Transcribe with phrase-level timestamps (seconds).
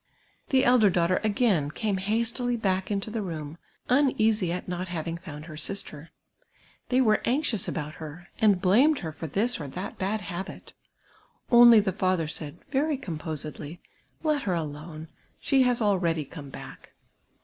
[0.49, 5.45] The elder daughter again came hastily back into the room, uneasy at not having found
[5.45, 6.09] her sister.
[6.89, 7.99] 'Ihey were anxious 37i THITTir AM) rOKTUY; FROM MY OWN LIFE.
[7.99, 8.29] about hor,
[8.81, 10.73] and bhuni'd her for this or that bad liabit;
[11.51, 13.79] only the fatlur said, very composedly,"
[14.23, 15.09] Let her alone;
[15.39, 16.93] she has already come baek